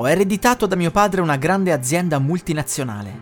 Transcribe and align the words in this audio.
Ho 0.00 0.08
ereditato 0.08 0.66
da 0.66 0.76
mio 0.76 0.92
padre 0.92 1.20
una 1.20 1.34
grande 1.34 1.72
azienda 1.72 2.20
multinazionale. 2.20 3.20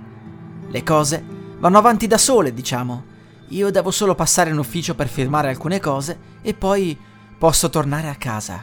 Le 0.69 0.83
cose 0.83 1.25
vanno 1.59 1.79
avanti 1.79 2.07
da 2.07 2.19
sole, 2.19 2.53
diciamo. 2.53 3.05
Io 3.49 3.71
devo 3.71 3.91
solo 3.91 4.15
passare 4.15 4.51
in 4.51 4.59
ufficio 4.59 4.95
per 4.95 5.09
firmare 5.09 5.49
alcune 5.49 5.81
cose 5.81 6.19
e 6.43 6.53
poi 6.53 6.95
posso 7.39 7.71
tornare 7.71 8.09
a 8.09 8.17
casa 8.17 8.63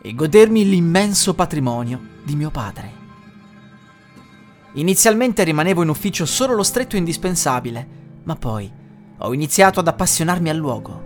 e 0.00 0.14
godermi 0.14 0.64
l'immenso 0.64 1.34
patrimonio 1.34 2.00
di 2.22 2.36
mio 2.36 2.52
padre. 2.52 2.92
Inizialmente 4.74 5.42
rimanevo 5.42 5.82
in 5.82 5.88
ufficio 5.88 6.26
solo 6.26 6.54
lo 6.54 6.62
stretto 6.62 6.94
indispensabile, 6.94 7.88
ma 8.22 8.36
poi 8.36 8.70
ho 9.18 9.34
iniziato 9.34 9.80
ad 9.80 9.88
appassionarmi 9.88 10.50
al 10.50 10.56
luogo. 10.56 11.02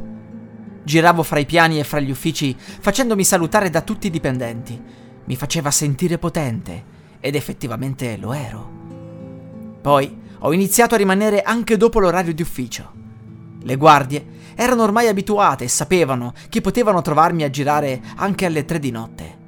Giravo 0.84 1.22
fra 1.22 1.38
i 1.38 1.46
piani 1.46 1.78
e 1.78 1.84
fra 1.84 2.00
gli 2.00 2.10
uffici 2.10 2.54
facendomi 2.58 3.24
salutare 3.24 3.70
da 3.70 3.80
tutti 3.80 4.08
i 4.08 4.10
dipendenti 4.10 5.03
mi 5.24 5.36
faceva 5.36 5.70
sentire 5.70 6.18
potente 6.18 6.92
ed 7.20 7.34
effettivamente 7.34 8.16
lo 8.16 8.32
ero. 8.32 8.70
Poi 9.80 10.22
ho 10.40 10.52
iniziato 10.52 10.94
a 10.94 10.98
rimanere 10.98 11.42
anche 11.42 11.76
dopo 11.76 12.00
l'orario 12.00 12.34
di 12.34 12.42
ufficio. 12.42 12.92
Le 13.62 13.76
guardie 13.76 14.26
erano 14.54 14.82
ormai 14.82 15.08
abituate 15.08 15.64
e 15.64 15.68
sapevano 15.68 16.32
che 16.48 16.60
potevano 16.60 17.00
trovarmi 17.00 17.42
a 17.42 17.50
girare 17.50 18.02
anche 18.16 18.44
alle 18.44 18.64
tre 18.64 18.78
di 18.78 18.90
notte. 18.90 19.42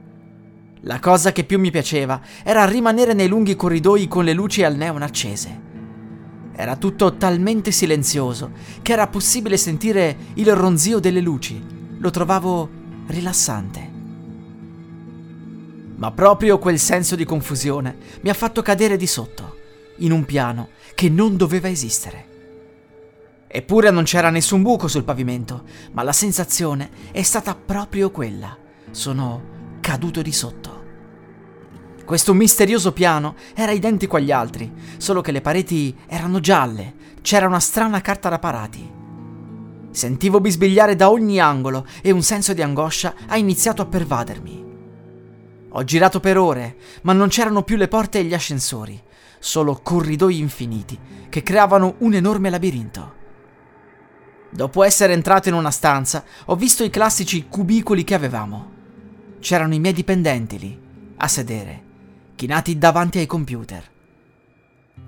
La 0.80 1.00
cosa 1.00 1.32
che 1.32 1.44
più 1.44 1.58
mi 1.58 1.70
piaceva 1.70 2.20
era 2.42 2.64
rimanere 2.64 3.12
nei 3.12 3.28
lunghi 3.28 3.56
corridoi 3.56 4.08
con 4.08 4.24
le 4.24 4.32
luci 4.32 4.62
al 4.62 4.76
neon 4.76 5.02
accese. 5.02 5.64
Era 6.54 6.76
tutto 6.76 7.16
talmente 7.16 7.70
silenzioso 7.70 8.52
che 8.80 8.92
era 8.92 9.08
possibile 9.08 9.58
sentire 9.58 10.16
il 10.34 10.54
ronzio 10.54 10.98
delle 10.98 11.20
luci. 11.20 11.62
Lo 11.98 12.10
trovavo 12.10 12.68
rilassante. 13.08 13.95
Ma 15.96 16.10
proprio 16.10 16.58
quel 16.58 16.78
senso 16.78 17.16
di 17.16 17.24
confusione 17.24 17.96
mi 18.20 18.30
ha 18.30 18.34
fatto 18.34 18.62
cadere 18.62 18.96
di 18.96 19.06
sotto, 19.06 19.56
in 19.98 20.12
un 20.12 20.24
piano 20.24 20.68
che 20.94 21.08
non 21.08 21.36
doveva 21.36 21.68
esistere. 21.68 22.34
Eppure 23.48 23.90
non 23.90 24.04
c'era 24.04 24.28
nessun 24.28 24.62
buco 24.62 24.88
sul 24.88 25.04
pavimento, 25.04 25.62
ma 25.92 26.02
la 26.02 26.12
sensazione 26.12 26.90
è 27.12 27.22
stata 27.22 27.54
proprio 27.54 28.10
quella. 28.10 28.56
Sono 28.90 29.78
caduto 29.80 30.20
di 30.20 30.32
sotto. 30.32 30.84
Questo 32.04 32.34
misterioso 32.34 32.92
piano 32.92 33.34
era 33.54 33.72
identico 33.72 34.16
agli 34.16 34.30
altri, 34.30 34.70
solo 34.98 35.22
che 35.22 35.32
le 35.32 35.40
pareti 35.40 35.96
erano 36.06 36.40
gialle, 36.40 36.94
c'era 37.22 37.46
una 37.46 37.60
strana 37.60 38.00
carta 38.00 38.28
da 38.28 38.38
parati. 38.38 38.92
Sentivo 39.90 40.40
bisbigliare 40.40 40.94
da 40.94 41.10
ogni 41.10 41.40
angolo 41.40 41.86
e 42.02 42.10
un 42.10 42.22
senso 42.22 42.52
di 42.52 42.62
angoscia 42.62 43.14
ha 43.26 43.36
iniziato 43.38 43.80
a 43.80 43.86
pervadermi. 43.86 44.65
Ho 45.76 45.84
girato 45.84 46.20
per 46.20 46.38
ore, 46.38 46.76
ma 47.02 47.12
non 47.12 47.28
c'erano 47.28 47.62
più 47.62 47.76
le 47.76 47.86
porte 47.86 48.18
e 48.18 48.24
gli 48.24 48.32
ascensori, 48.32 48.98
solo 49.38 49.78
corridoi 49.82 50.38
infiniti 50.38 50.98
che 51.28 51.42
creavano 51.42 51.96
un 51.98 52.14
enorme 52.14 52.48
labirinto. 52.48 53.14
Dopo 54.48 54.82
essere 54.82 55.12
entrato 55.12 55.50
in 55.50 55.54
una 55.54 55.70
stanza, 55.70 56.24
ho 56.46 56.56
visto 56.56 56.82
i 56.82 56.88
classici 56.88 57.46
cubicoli 57.46 58.04
che 58.04 58.14
avevamo. 58.14 58.72
C'erano 59.38 59.74
i 59.74 59.78
miei 59.78 59.92
dipendenti 59.92 60.58
lì, 60.58 60.80
a 61.18 61.28
sedere, 61.28 61.82
chinati 62.36 62.78
davanti 62.78 63.18
ai 63.18 63.26
computer. 63.26 63.84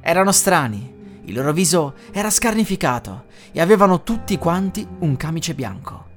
Erano 0.03 0.33
strani, 0.33 1.23
il 1.25 1.33
loro 1.33 1.55
viso 1.55 1.95
era 2.13 2.29
scarnificato 2.29 3.25
e 3.53 3.63
avevano 3.63 4.03
tutti 4.03 4.37
quanti 4.37 4.87
un 4.99 5.17
camice 5.17 5.55
bianco. 5.55 6.08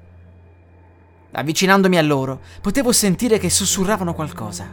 Avvicinandomi 1.34 1.98
a 1.98 2.02
loro, 2.02 2.42
potevo 2.60 2.92
sentire 2.92 3.38
che 3.38 3.50
sussurravano 3.50 4.14
qualcosa. 4.14 4.68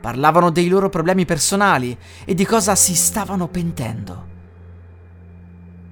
Parlavano 0.00 0.50
dei 0.50 0.68
loro 0.68 0.88
problemi 0.88 1.24
personali 1.24 1.96
e 2.24 2.34
di 2.34 2.44
cosa 2.44 2.76
si 2.76 2.94
stavano 2.94 3.48
pentendo. 3.48 4.32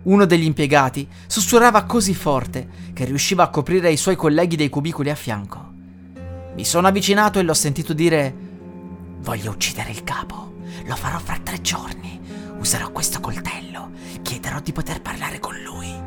Uno 0.02 0.24
degli 0.24 0.44
impiegati 0.44 1.08
sussurrava 1.26 1.84
così 1.84 2.14
forte 2.14 2.68
che 2.92 3.04
riusciva 3.04 3.42
a 3.42 3.50
coprire 3.50 3.90
i 3.90 3.96
suoi 3.96 4.14
colleghi 4.14 4.54
dei 4.54 4.68
cubicoli 4.68 5.10
a 5.10 5.16
fianco. 5.16 5.70
Mi 6.54 6.64
sono 6.64 6.86
avvicinato 6.86 7.38
e 7.38 7.42
l'ho 7.42 7.54
sentito 7.54 7.92
dire 7.92 8.50
Voglio 9.18 9.50
uccidere 9.50 9.90
il 9.90 10.04
capo. 10.04 10.54
Lo 10.86 10.94
farò 10.94 11.18
fra 11.18 11.38
tre 11.42 11.60
giorni. 11.60 12.20
Userò 12.58 12.90
questo 12.92 13.20
coltello. 13.20 13.90
Chiederò 14.22 14.60
di 14.60 14.72
poter 14.72 15.00
parlare 15.00 15.40
con 15.40 15.56
lui. 15.62 16.00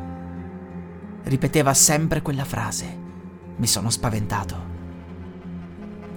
Ripeteva 1.24 1.74
sempre 1.74 2.22
quella 2.22 2.44
frase 2.44 3.04
mi 3.56 3.66
sono 3.66 3.90
spaventato. 3.90 4.74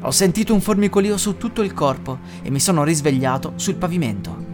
Ho 0.01 0.11
sentito 0.11 0.53
un 0.53 0.61
formicolio 0.61 1.17
su 1.17 1.38
tutto 1.38 1.61
il 1.61 1.73
corpo 1.73 2.19
e 2.41 2.50
mi 2.50 2.59
sono 2.59 2.83
risvegliato 2.83 3.53
sul 3.55 3.75
pavimento. 3.75 4.47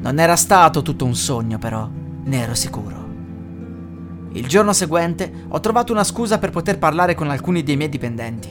Non 0.00 0.18
era 0.18 0.34
stato 0.34 0.82
tutto 0.82 1.04
un 1.04 1.14
sogno, 1.14 1.58
però, 1.58 1.88
ne 2.24 2.40
ero 2.40 2.54
sicuro. 2.54 3.10
Il 4.32 4.48
giorno 4.48 4.72
seguente 4.72 5.44
ho 5.48 5.60
trovato 5.60 5.92
una 5.92 6.02
scusa 6.04 6.38
per 6.38 6.50
poter 6.50 6.78
parlare 6.78 7.14
con 7.14 7.30
alcuni 7.30 7.62
dei 7.62 7.76
miei 7.76 7.88
dipendenti. 7.88 8.48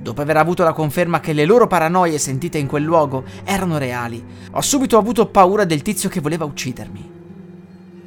Dopo 0.00 0.20
aver 0.20 0.36
avuto 0.36 0.62
la 0.62 0.72
conferma 0.72 1.18
che 1.18 1.32
le 1.32 1.44
loro 1.44 1.66
paranoie 1.66 2.18
sentite 2.18 2.58
in 2.58 2.68
quel 2.68 2.84
luogo 2.84 3.24
erano 3.42 3.78
reali, 3.78 4.24
ho 4.52 4.60
subito 4.60 4.96
avuto 4.98 5.26
paura 5.26 5.64
del 5.64 5.82
tizio 5.82 6.08
che 6.08 6.20
voleva 6.20 6.44
uccidermi. 6.44 7.10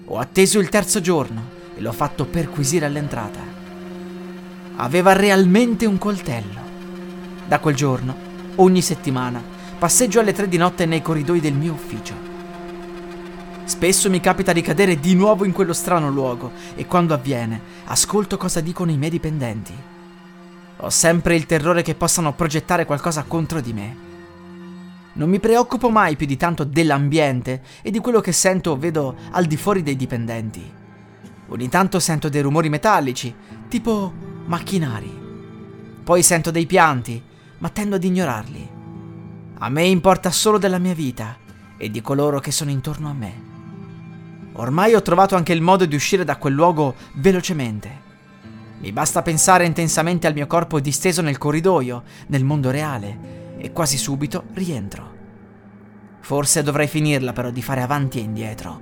Ho 0.05 0.17
atteso 0.17 0.59
il 0.59 0.69
terzo 0.69 1.01
giorno 1.01 1.41
e 1.75 1.81
l'ho 1.81 1.91
fatto 1.91 2.25
perquisire 2.25 2.85
all'entrata 2.85 3.60
aveva 4.81 5.13
realmente 5.13 5.85
un 5.85 5.99
coltello. 5.99 6.59
Da 7.47 7.59
quel 7.59 7.75
giorno, 7.75 8.15
ogni 8.55 8.81
settimana, 8.81 9.41
passeggio 9.77 10.19
alle 10.19 10.33
tre 10.33 10.47
di 10.47 10.57
notte 10.57 10.87
nei 10.87 11.03
corridoi 11.03 11.39
del 11.39 11.53
mio 11.53 11.73
ufficio. 11.73 12.29
Spesso 13.63 14.09
mi 14.09 14.19
capita 14.19 14.53
di 14.53 14.61
cadere 14.61 14.99
di 14.99 15.13
nuovo 15.13 15.45
in 15.45 15.51
quello 15.51 15.73
strano 15.73 16.09
luogo 16.09 16.51
e 16.75 16.87
quando 16.87 17.13
avviene 17.13 17.61
ascolto 17.85 18.37
cosa 18.37 18.59
dicono 18.59 18.89
i 18.89 18.97
miei 18.97 19.11
dipendenti. 19.11 19.73
Ho 20.77 20.89
sempre 20.89 21.35
il 21.35 21.45
terrore 21.45 21.83
che 21.83 21.93
possano 21.93 22.33
progettare 22.33 22.85
qualcosa 22.85 23.23
contro 23.27 23.61
di 23.61 23.73
me. 23.73 23.95
Non 25.13 25.29
mi 25.29 25.39
preoccupo 25.39 25.91
mai 25.91 26.15
più 26.15 26.25
di 26.25 26.37
tanto 26.37 26.63
dell'ambiente 26.63 27.61
e 27.83 27.91
di 27.91 27.99
quello 27.99 28.19
che 28.19 28.31
sento 28.31 28.71
o 28.71 28.77
vedo 28.77 29.15
al 29.29 29.45
di 29.45 29.57
fuori 29.57 29.83
dei 29.83 29.95
dipendenti. 29.95 30.79
Ogni 31.49 31.69
tanto 31.69 31.99
sento 31.99 32.29
dei 32.29 32.41
rumori 32.41 32.69
metallici, 32.69 33.33
tipo 33.67 34.30
macchinari. 34.51 35.19
Poi 36.03 36.21
sento 36.21 36.51
dei 36.51 36.65
pianti, 36.65 37.23
ma 37.59 37.69
tendo 37.69 37.95
ad 37.95 38.03
ignorarli. 38.03 38.69
A 39.59 39.69
me 39.69 39.83
importa 39.83 40.29
solo 40.29 40.57
della 40.57 40.77
mia 40.77 40.93
vita 40.93 41.37
e 41.77 41.89
di 41.89 42.01
coloro 42.01 42.39
che 42.39 42.51
sono 42.51 42.69
intorno 42.69 43.09
a 43.09 43.13
me. 43.13 43.49
Ormai 44.53 44.93
ho 44.93 45.01
trovato 45.01 45.37
anche 45.37 45.53
il 45.53 45.61
modo 45.61 45.85
di 45.85 45.95
uscire 45.95 46.25
da 46.25 46.35
quel 46.35 46.53
luogo 46.53 46.95
velocemente. 47.13 48.09
Mi 48.79 48.91
basta 48.91 49.21
pensare 49.21 49.65
intensamente 49.65 50.27
al 50.27 50.33
mio 50.33 50.47
corpo 50.47 50.81
disteso 50.81 51.21
nel 51.21 51.37
corridoio, 51.37 52.03
nel 52.27 52.43
mondo 52.43 52.71
reale, 52.71 53.55
e 53.57 53.71
quasi 53.71 53.97
subito 53.97 54.47
rientro. 54.53 55.19
Forse 56.19 56.61
dovrei 56.61 56.87
finirla 56.87 57.31
però 57.31 57.51
di 57.51 57.61
fare 57.61 57.81
avanti 57.81 58.17
e 58.17 58.23
indietro. 58.23 58.81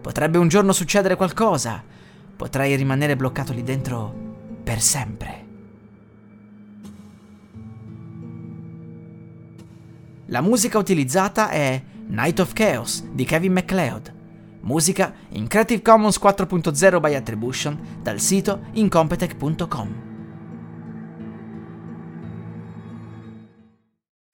Potrebbe 0.00 0.38
un 0.38 0.48
giorno 0.48 0.72
succedere 0.72 1.16
qualcosa. 1.16 1.84
Potrei 2.36 2.74
rimanere 2.74 3.16
bloccato 3.16 3.52
lì 3.52 3.62
dentro 3.62 4.29
per 4.70 4.80
sempre. 4.80 5.46
La 10.26 10.40
musica 10.40 10.78
utilizzata 10.78 11.50
è 11.50 11.82
Night 12.06 12.38
of 12.38 12.52
Chaos 12.52 13.02
di 13.10 13.24
Kevin 13.24 13.52
MacLeod, 13.52 14.14
musica 14.60 15.12
in 15.30 15.48
Creative 15.48 15.82
Commons 15.82 16.20
4.0 16.22 17.00
by 17.00 17.14
Attribution 17.16 17.98
dal 18.00 18.20
sito 18.20 18.66
incompetech.com. 18.70 20.09